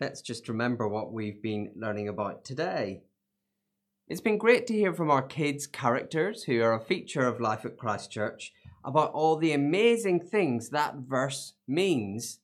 [0.00, 3.02] let's just remember what we've been learning about today.
[4.08, 7.64] It's been great to hear from our kids' characters who are a feature of life
[7.64, 8.52] at Christchurch
[8.84, 12.40] about all the amazing things that verse means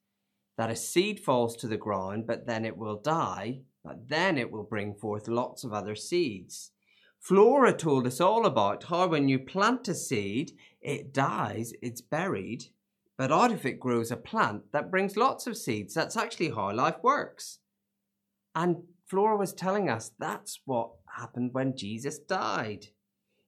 [0.56, 4.50] that a seed falls to the ground, but then it will die, but then it
[4.50, 6.72] will bring forth lots of other seeds.
[7.18, 12.66] Flora told us all about how when you plant a seed, it dies, it's buried,
[13.18, 13.32] but
[13.66, 15.92] it grows a plant that brings lots of seeds.
[15.92, 17.58] That's actually how life works.
[18.54, 22.86] And Flora was telling us that's what happened when Jesus died.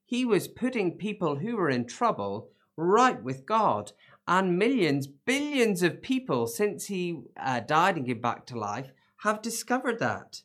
[0.05, 3.93] He was putting people who were in trouble right with God.
[4.27, 9.41] And millions, billions of people since he uh, died and came back to life have
[9.41, 10.43] discovered that.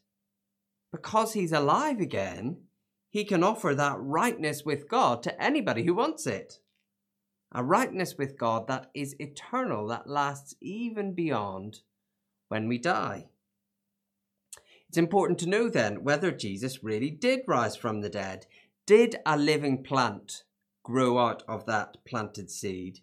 [0.91, 2.57] Because he's alive again,
[3.09, 6.59] he can offer that rightness with God to anybody who wants it.
[7.57, 11.79] A rightness with God that is eternal, that lasts even beyond
[12.49, 13.27] when we die.
[14.89, 18.45] It's important to know then whether Jesus really did rise from the dead.
[18.85, 20.43] Did a living plant
[20.83, 22.99] grow out of that planted seed?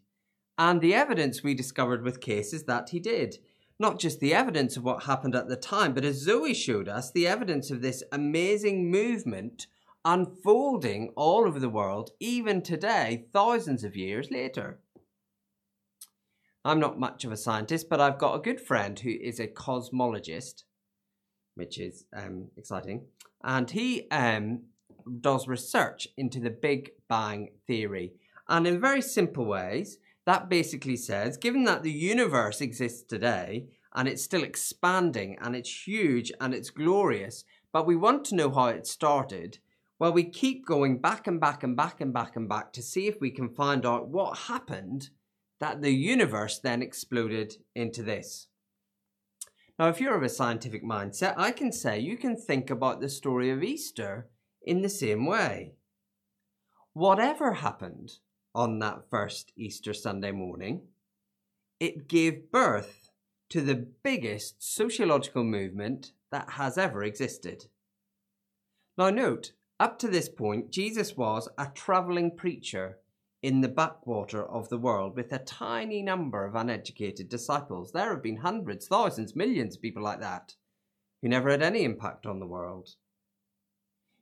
[0.59, 3.39] And the evidence we discovered with cases that he did.
[3.79, 7.11] Not just the evidence of what happened at the time, but as Zoe showed us,
[7.11, 9.67] the evidence of this amazing movement
[10.05, 14.79] unfolding all over the world, even today, thousands of years later.
[16.65, 19.49] I'm not much of a scientist, but I've got a good friend who is a
[19.49, 20.63] cosmologist,
[21.55, 23.07] which is um, exciting.
[23.43, 24.63] And he um,
[25.21, 28.13] does research into the Big Bang Theory.
[28.49, 34.09] And in very simple ways, that basically says given that the universe exists today and
[34.09, 38.67] it's still expanding and it's huge and it's glorious, but we want to know how
[38.67, 39.59] it started,
[40.03, 43.07] well, we keep going back and back and back and back and back to see
[43.07, 45.11] if we can find out what happened
[45.61, 48.49] that the universe then exploded into this.
[49.79, 53.09] Now, if you're of a scientific mindset, I can say you can think about the
[53.09, 54.29] story of Easter
[54.67, 55.75] in the same way.
[56.95, 58.15] Whatever happened
[58.57, 60.81] on that first Easter Sunday morning,
[61.79, 63.11] it gave birth
[63.51, 67.67] to the biggest sociological movement that has ever existed.
[68.99, 72.99] Now, note, up to this point, Jesus was a travelling preacher
[73.43, 77.93] in the backwater of the world with a tiny number of uneducated disciples.
[77.93, 80.55] There have been hundreds, thousands, millions of people like that
[81.21, 82.91] who never had any impact on the world.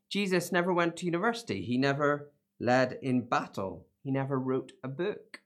[0.09, 5.41] Jesus never went to university, he never led in battle, he never wrote a book.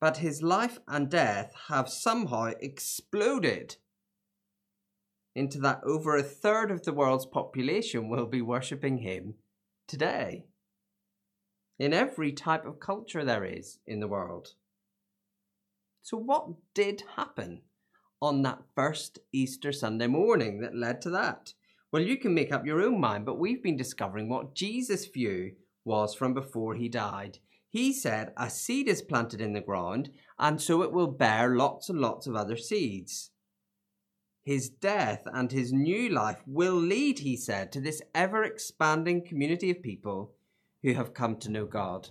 [0.00, 3.76] But his life and death have somehow exploded
[5.34, 9.34] into that over a third of the world's population will be worshipping him
[9.88, 10.44] today.
[11.78, 14.54] In every type of culture there is in the world.
[16.02, 17.62] So, what did happen
[18.20, 21.54] on that first Easter Sunday morning that led to that?
[21.90, 25.52] Well, you can make up your own mind, but we've been discovering what Jesus' view
[25.84, 27.38] was from before he died.
[27.68, 31.88] He said, A seed is planted in the ground, and so it will bear lots
[31.88, 33.30] and lots of other seeds.
[34.44, 39.70] His death and his new life will lead, he said, to this ever expanding community
[39.70, 40.34] of people
[40.82, 42.10] who have come to know God.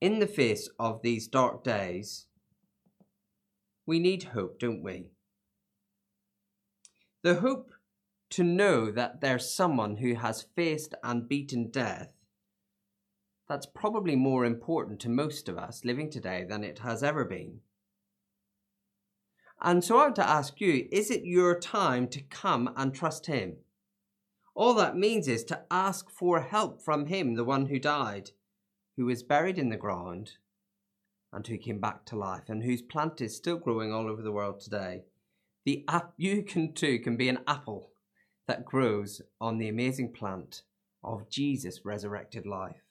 [0.00, 2.26] In the face of these dark days,
[3.86, 5.08] we need hope, don't we?
[7.22, 7.72] The hope
[8.30, 12.12] to know that there's someone who has faced and beaten death.
[13.48, 17.60] That's probably more important to most of us living today than it has ever been.
[19.60, 23.26] And so I want to ask you is it your time to come and trust
[23.26, 23.56] Him?
[24.54, 28.30] All that means is to ask for help from Him, the one who died,
[28.96, 30.32] who was buried in the ground,
[31.32, 34.32] and who came back to life, and whose plant is still growing all over the
[34.32, 35.04] world today.
[35.64, 37.90] The app you can too can be an apple
[38.46, 40.62] that grows on the amazing plant
[41.04, 42.87] of Jesus' resurrected life.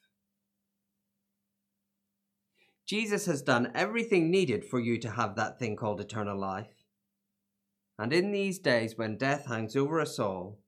[2.87, 6.85] Jesus has done everything needed for you to have that thing called eternal life.
[7.99, 10.59] And in these days when death hangs over us all,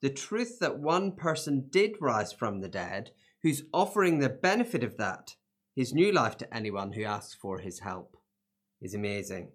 [0.00, 3.10] the truth that one person did rise from the dead,
[3.42, 5.36] who's offering the benefit of that,
[5.76, 8.16] his new life to anyone who asks for his help,
[8.80, 9.50] is amazing.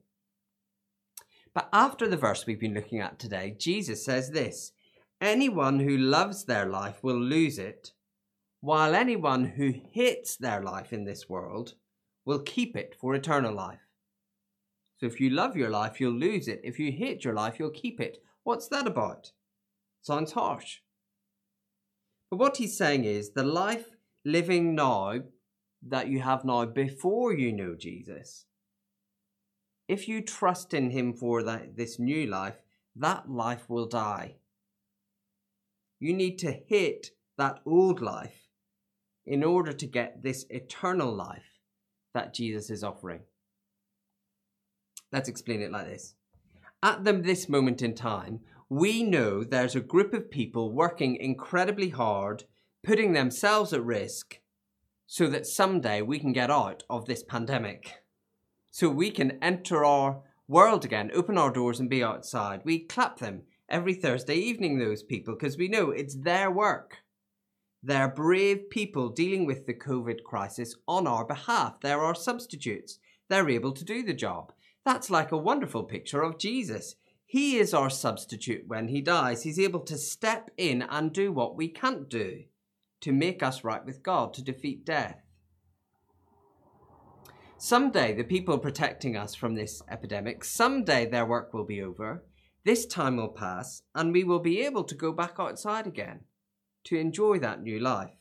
[1.56, 4.74] But after the verse we've been looking at today, Jesus says this
[5.20, 7.94] Anyone who loves their life will lose it,
[8.62, 11.74] while anyone who hates their life in this world
[12.26, 13.88] will keep it for eternal life.
[14.98, 16.62] So if you love your life, you'll lose it.
[16.64, 18.18] If you hate your life, you'll keep it.
[18.44, 19.32] What's that about?
[20.02, 20.80] Sounds harsh.
[22.30, 23.86] But what he's saying is the life
[24.24, 25.20] living now
[25.88, 28.46] that you have now before you know Jesus
[29.88, 32.62] if you trust in Him for that, this new life,
[32.96, 34.36] that life will die.
[36.00, 38.50] You need to hate that old life
[39.26, 41.55] in order to get this eternal life
[42.16, 43.20] that Jesus is offering.
[45.12, 46.16] Let's explain it like this.
[46.82, 48.40] At the, this moment in time,
[48.70, 52.46] we know there's a group of people working incredibly hard,
[52.84, 54.40] putting themselves at risk,
[55.06, 57.94] so that someday we can get out of this pandemic.
[58.72, 62.62] So we can enter our world again, open our doors and be outside.
[62.66, 66.98] We clap them every Thursday evening, those people, because we know it's their work.
[67.88, 71.80] They're brave people dealing with the COVID crisis on our behalf.
[71.82, 72.98] They're our substitutes.
[73.30, 74.52] They're able to do the job.
[74.84, 76.96] That's like a wonderful picture of Jesus.
[77.28, 79.44] He is our substitute when he dies.
[79.44, 82.46] He's able to step in and do what we can't do
[83.02, 85.22] to make us right with God, to defeat death.
[87.60, 92.24] Someday, the people protecting us from this epidemic, someday their work will be over.
[92.64, 96.22] This time will pass, and we will be able to go back outside again
[96.86, 98.18] to enjoy that new life.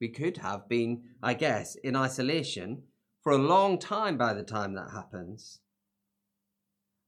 [0.00, 2.82] We could have been, I guess, in isolation
[3.22, 5.60] for a long time by the time that happens.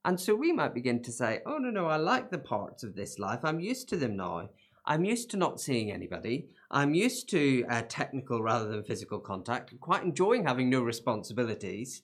[0.05, 2.97] And so we might begin to say, oh, no, no, I like the parts of
[2.97, 3.41] this life.
[3.45, 4.49] I'm used to them now.
[4.87, 6.49] I'm used to not seeing anybody.
[6.71, 12.03] I'm used to uh, technical rather than physical contact, quite enjoying having no responsibilities.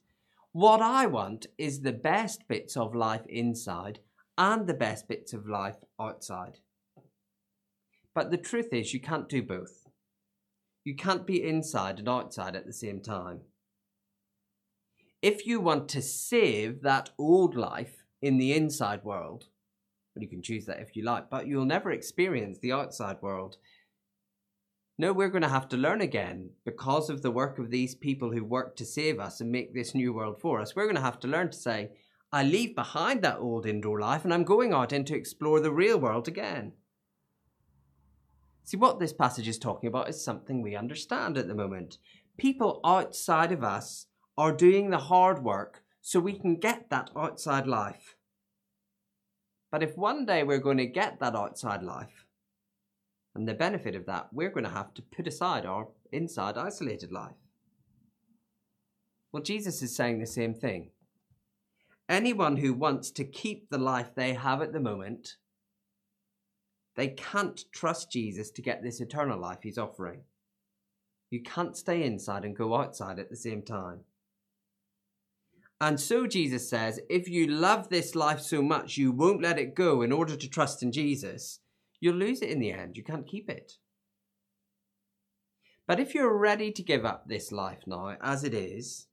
[0.53, 4.01] What I want is the best bits of life inside
[4.39, 6.59] and the best bits of life outside.
[8.17, 9.85] But the truth is, you can't do both.
[10.85, 13.43] You can't be inside and outside at the same time.
[15.21, 19.49] If you want to save that old life in the inside world,
[20.15, 23.59] well, you can choose that if you like, but you'll never experience the outside world.
[24.97, 28.33] No, we're going to have to learn again because of the work of these people
[28.33, 30.75] who work to save us and make this new world for us.
[30.75, 31.91] We're going to have to learn to say,
[32.33, 35.71] I leave behind that old indoor life and I'm going out in to explore the
[35.71, 36.73] real world again.
[38.67, 41.99] See, what this passage is talking about is something we understand at the moment.
[42.37, 47.69] People outside of us are doing the hard work so we can get that outside
[47.69, 48.17] life.
[49.71, 52.27] But if one day we're going to get that outside life,
[53.37, 57.13] and the benefit of that, we're going to have to put aside our inside isolated
[57.13, 57.37] life.
[59.31, 60.91] Well, Jesus is saying the same thing.
[62.09, 65.37] Anyone who wants to keep the life they have at the moment,
[66.97, 70.21] they can't trust Jesus to get this eternal life he's offering.
[71.31, 74.01] You can't stay inside and go outside at the same time.
[75.81, 79.75] And so Jesus says, if you love this life so much, you won't let it
[79.75, 81.61] go in order to trust in Jesus,
[82.01, 82.97] you'll lose it in the end.
[82.97, 83.75] You can't keep it.
[85.87, 89.07] But if you're ready to give up this life now as it is,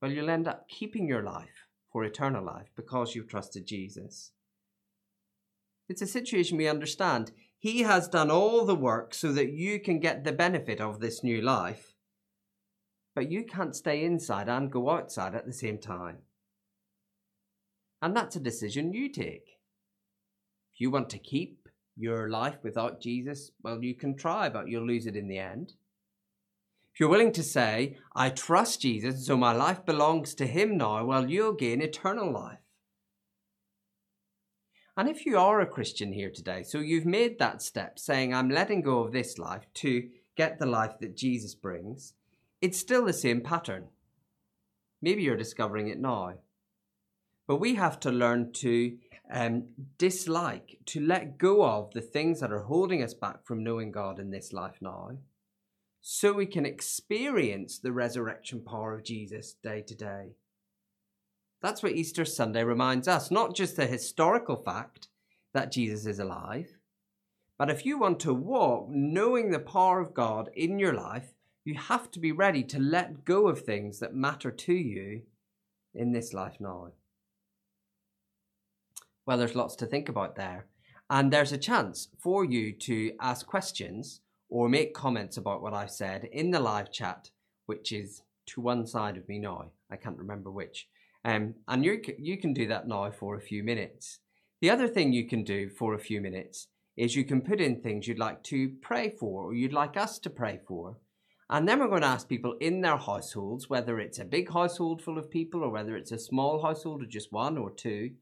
[0.00, 4.30] well, you'll end up keeping your life for eternal life because you've trusted Jesus.
[5.88, 7.32] It's a situation we understand.
[7.58, 11.24] He has done all the work so that you can get the benefit of this
[11.24, 11.94] new life
[13.18, 16.18] but you can't stay inside and go outside at the same time.
[18.00, 19.58] And that's a decision you take.
[20.72, 24.86] If you want to keep your life without Jesus, well, you can try, but you'll
[24.86, 25.72] lose it in the end.
[26.94, 31.04] If you're willing to say, I trust Jesus, so my life belongs to Him now,
[31.04, 32.60] well, you'll gain eternal life.
[34.98, 38.50] And if you are a Christian here today, so you've made that step saying, I'm
[38.50, 42.14] letting go of this life to get the life that Jesus brings,
[42.60, 43.84] it's still the same pattern.
[45.00, 46.34] Maybe you're discovering it now.
[47.46, 48.98] But we have to learn to
[49.32, 53.92] um, dislike, to let go of the things that are holding us back from knowing
[53.92, 55.12] God in this life now,
[56.00, 60.30] so we can experience the resurrection power of Jesus day to day.
[61.60, 65.08] That's what Easter Sunday reminds us, not just the historical fact
[65.54, 66.78] that Jesus is alive,
[67.58, 71.34] but if you want to walk knowing the power of God in your life,
[71.64, 75.22] you have to be ready to let go of things that matter to you
[75.94, 76.92] in this life now.
[79.26, 80.66] Well, there's lots to think about there.
[81.10, 85.90] And there's a chance for you to ask questions or make comments about what I've
[85.90, 87.30] said in the live chat,
[87.66, 89.72] which is to one side of me now.
[89.90, 90.86] I can't remember which.
[91.28, 94.20] Um, and you, you can do that now for a few minutes.
[94.62, 97.82] The other thing you can do for a few minutes is you can put in
[97.82, 100.96] things you'd like to pray for or you'd like us to pray for.
[101.50, 105.02] And then we're going to ask people in their households, whether it's a big household
[105.02, 108.12] full of people or whether it's a small household of just one or two,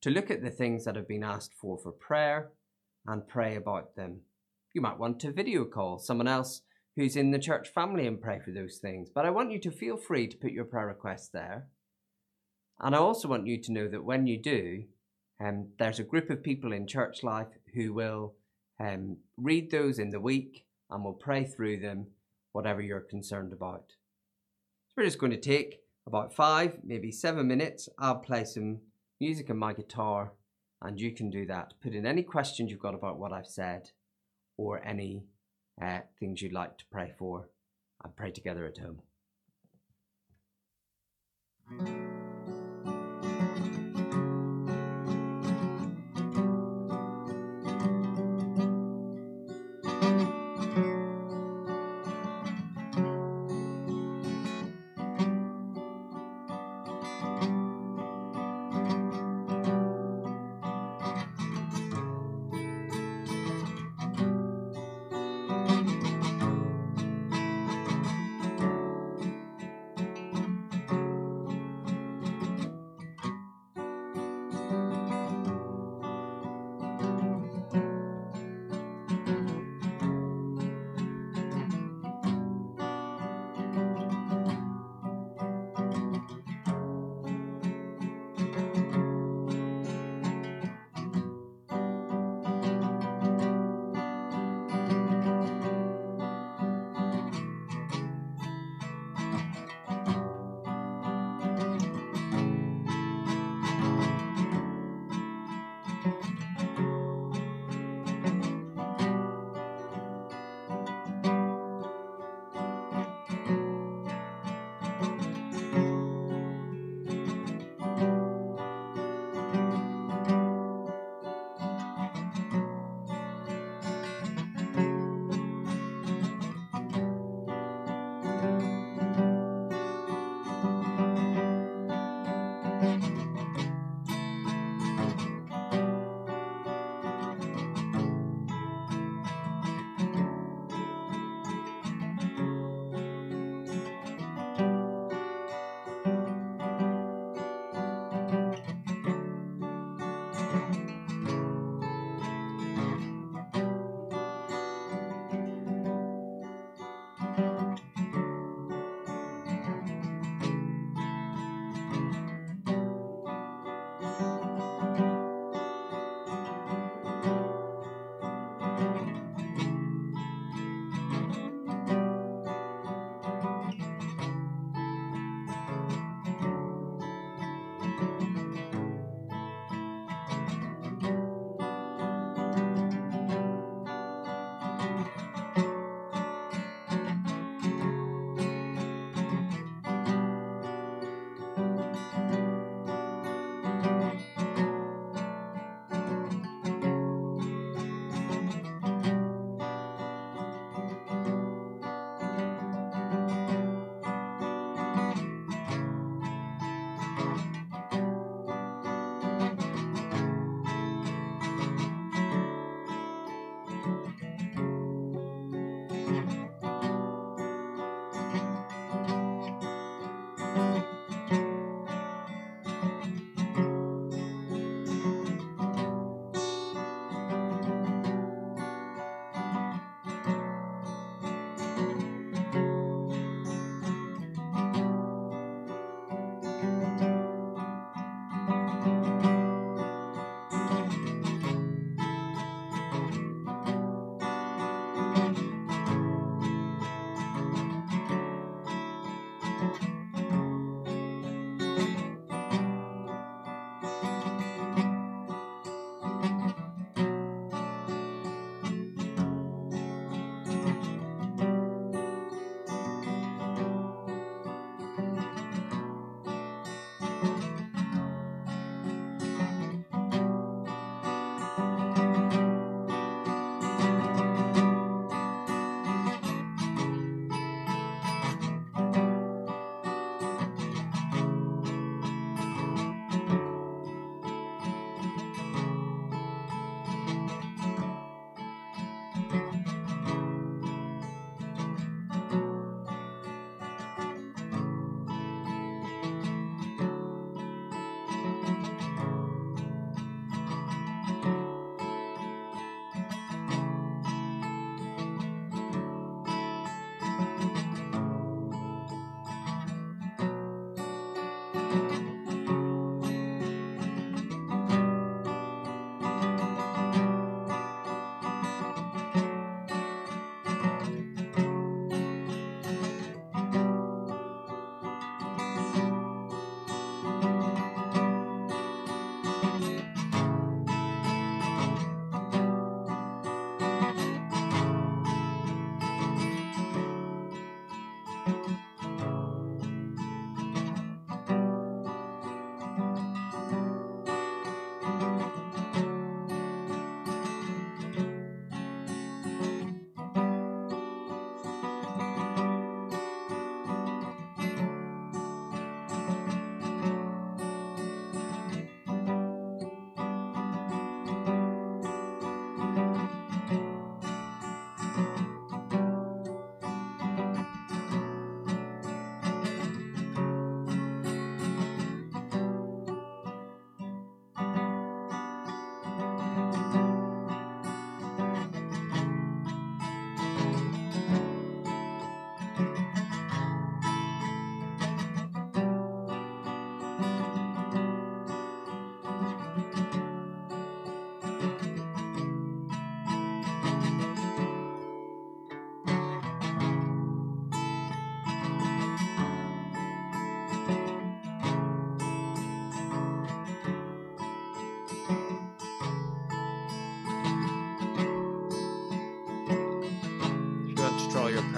[0.00, 2.50] to look at the things that have been asked for for prayer
[3.06, 4.22] and pray about them.
[4.74, 6.62] You might want to video call someone else
[6.96, 9.10] who's in the church family and pray for those things.
[9.14, 11.68] But I want you to feel free to put your prayer requests there.
[12.82, 14.84] And I also want you to know that when you do,
[15.42, 18.34] um, there's a group of people in church life who will
[18.80, 22.08] um, read those in the week and will pray through them,
[22.52, 23.84] whatever you're concerned about.
[24.88, 27.88] So we're just going to take about five, maybe seven minutes.
[27.98, 28.80] I'll play some
[29.20, 30.32] music on my guitar,
[30.82, 31.74] and you can do that.
[31.80, 33.90] Put in any questions you've got about what I've said
[34.58, 35.22] or any
[35.80, 37.48] uh, things you'd like to pray for
[38.04, 39.00] and pray together at home.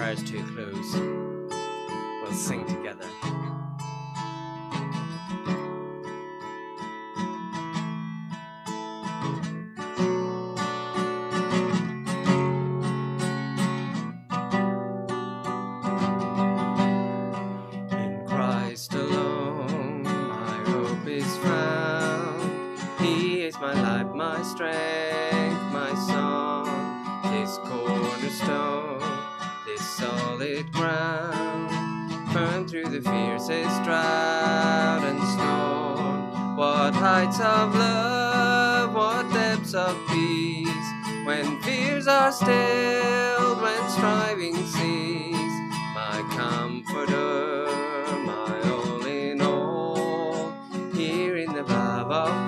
[0.05, 0.95] Prayers to a close,
[2.21, 3.09] we'll sing together.
[17.91, 22.79] In Christ alone, my hope is found.
[22.99, 26.67] He is my life, my strength, my song,
[27.33, 29.14] His cornerstone,
[30.05, 31.71] solid ground.
[32.31, 36.55] Firm through the fiercest drought and storm.
[36.57, 40.87] What heights of love, what depths of peace.
[41.25, 45.55] When fears are stilled, when striving cease,
[45.95, 47.65] my comforter,
[48.31, 50.53] my all in all.
[50.93, 52.44] Here in the love of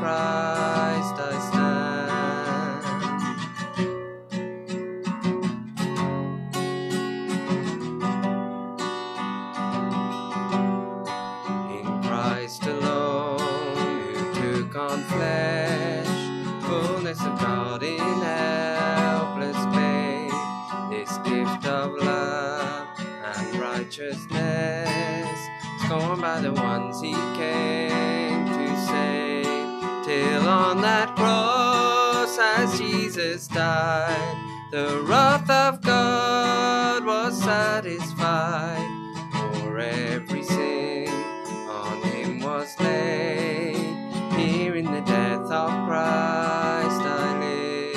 [12.47, 16.07] Christ alone, who took on flesh,
[16.63, 20.31] fullness of God in helpless babe,
[20.89, 25.37] this gift of love and righteousness,
[25.83, 34.69] scorned by the ones he came to save, till on that cross as Jesus died,
[34.71, 38.93] the wrath of God was satisfied.
[39.33, 40.43] For every
[44.97, 47.93] the death of Christ I live.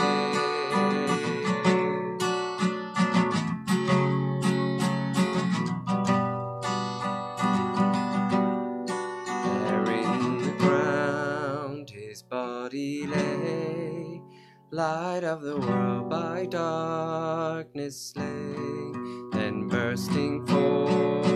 [9.45, 14.21] There in the ground his body lay,
[14.71, 21.30] light of the world by darkness slain, then bursting forth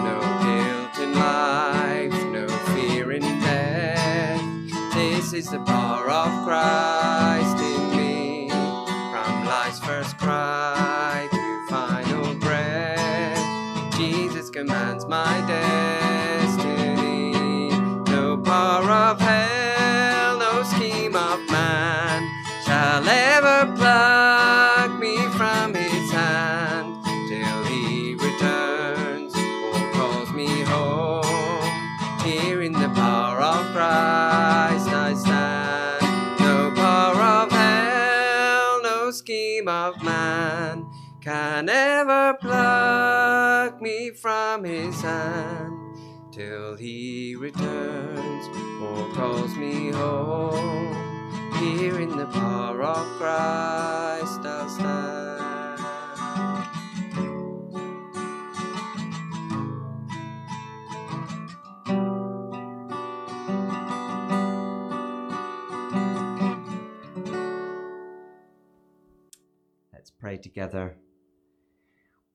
[0.04, 4.40] No guilt in life, no fear in death.
[4.94, 7.05] This is the power of Christ
[41.36, 45.76] can ever pluck me from his hand
[46.32, 48.46] till he returns
[48.80, 50.94] or calls me home.
[51.58, 55.36] Here in the power of Christ I'll stand.
[69.92, 70.96] Let's pray together.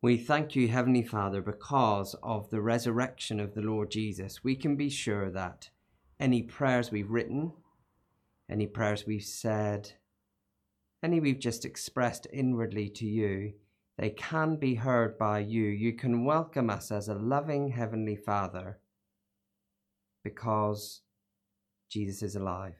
[0.04, 4.44] We thank you, Heavenly Father, because of the resurrection of the Lord Jesus.
[4.44, 5.70] We can be sure that
[6.20, 7.52] any prayers we've written,
[8.50, 9.92] any prayers we've said,
[11.04, 13.54] any we've just expressed inwardly to you,
[14.00, 15.66] they can be heard by you.
[15.66, 18.80] You can welcome us as a loving Heavenly Father
[20.24, 21.02] because
[21.92, 22.74] Jesus is alive.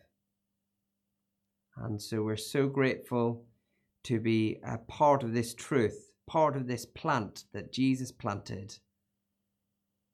[1.78, 3.46] And so we're so grateful
[4.06, 8.78] to be a part of this truth, part of this plant that Jesus planted,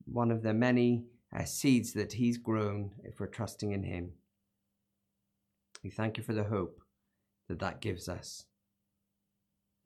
[0.05, 1.03] one of the many
[1.37, 4.13] uh, seeds that He's grown if we're trusting in Him.
[5.83, 6.81] We thank you for the hope
[7.47, 8.45] that that gives us.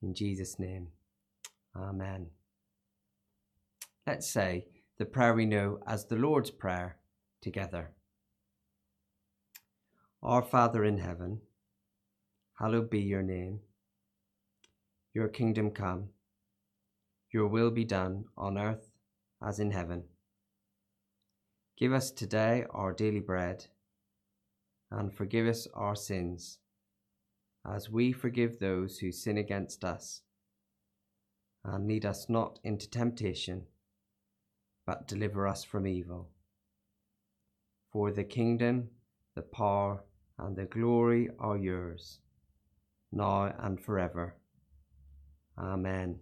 [0.02, 0.88] In Jesus' name,
[1.76, 2.28] Amen.
[4.08, 4.68] Let's say
[5.00, 6.96] the prayer we know as the Lord's Prayer
[7.42, 7.92] together.
[10.24, 11.42] Our Father in heaven,
[12.58, 13.60] hallowed be your name.
[15.14, 16.08] Your kingdom come,
[17.32, 18.90] your will be done on earth
[19.46, 20.04] as in heaven.
[21.78, 23.66] Give us today our daily bread,
[24.92, 26.60] and forgive us our sins,
[27.66, 30.22] as we forgive those who sin against us.
[31.64, 33.64] And lead us not into temptation,
[34.86, 36.30] but deliver us from evil.
[37.92, 38.90] For the kingdom,
[39.36, 40.04] the power,
[40.38, 42.20] and the glory are yours,
[43.12, 44.36] now and forever.
[45.58, 46.20] Amen.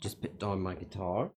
[0.00, 1.30] Just put down my guitar.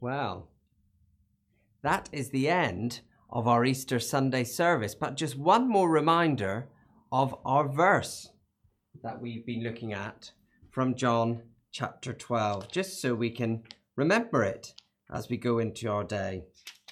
[0.00, 0.48] Well,
[1.82, 6.68] that is the end of our Easter Sunday service, but just one more reminder
[7.12, 8.30] of our verse
[9.02, 10.32] that we've been looking at
[10.70, 13.62] from John chapter 12, just so we can
[13.96, 14.74] remember it
[15.12, 16.44] as we go into our day.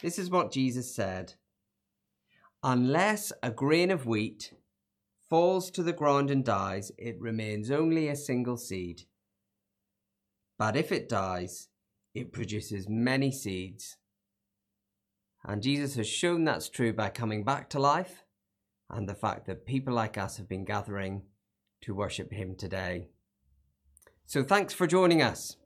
[0.02, 1.34] This is what Jesus said
[2.62, 4.52] Unless a grain of wheat
[5.28, 9.02] falls to the ground and dies, it remains only a single seed.
[10.58, 11.68] But if it dies,
[12.14, 13.96] it produces many seeds.
[15.44, 18.24] And Jesus has shown that's true by coming back to life
[18.90, 21.22] and the fact that people like us have been gathering
[21.82, 23.08] to worship Him today.
[24.26, 25.56] So thanks for joining us.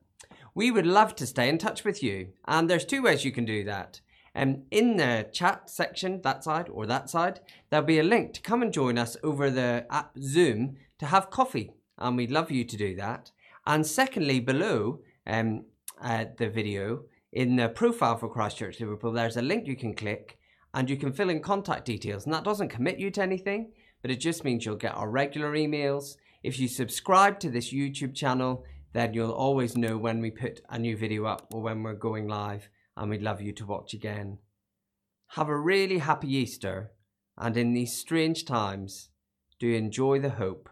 [0.55, 3.47] We would love to stay in touch with you, and there's two ways you can
[3.47, 4.02] do that.
[4.35, 8.41] Um, in the chat section, that side or that side, there'll be a link to
[8.41, 12.65] come and join us over the app Zoom to have coffee, and we'd love you
[12.65, 13.31] to do that.
[13.67, 15.67] And secondly, below um,
[16.01, 20.39] uh, the video, in the profile for Christchurch Liverpool, there's a link you can click
[20.75, 22.25] and you can fill in contact details.
[22.25, 25.53] And that doesn't commit you to anything, but it just means you'll get our regular
[25.53, 26.17] emails.
[26.43, 30.79] If you subscribe to this YouTube channel, then you'll always know when we put a
[30.79, 34.39] new video up or when we're going live, and we'd love you to watch again.
[35.29, 36.93] Have a really happy Easter,
[37.39, 39.11] and in these strange times,
[39.59, 40.69] do enjoy the hope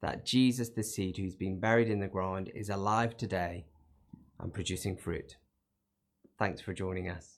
[0.00, 3.66] that Jesus, the seed who's been buried in the ground, is alive today
[4.38, 5.36] and producing fruit.
[6.38, 7.37] Thanks for joining us.